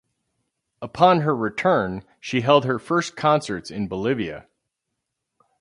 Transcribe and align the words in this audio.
Upon 0.81 1.21
her 1.21 1.35
return, 1.35 2.03
she 2.19 2.41
held 2.41 2.65
her 2.65 2.79
first 2.79 3.15
concerts 3.15 3.69
in 3.69 3.87
Bolivia. 3.87 4.47